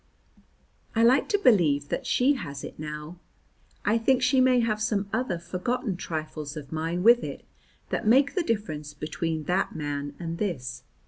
I 0.95 1.03
like 1.03 1.29
to 1.29 1.37
believe 1.37 1.89
that 1.89 2.07
she 2.07 2.33
has 2.33 2.63
it 2.63 2.79
now. 2.79 3.19
I 3.85 3.99
think 3.99 4.23
she 4.23 4.41
may 4.41 4.61
have 4.61 4.81
some 4.81 5.07
other 5.13 5.37
forgotten 5.37 5.95
trifles 5.95 6.57
of 6.57 6.71
mine 6.71 7.03
with 7.03 7.23
it 7.23 7.45
that 7.91 8.07
make 8.07 8.33
the 8.33 8.41
difference 8.41 8.95
between 8.95 9.43
that 9.43 9.75
man 9.75 10.15
and 10.17 10.39
this. 10.39 10.81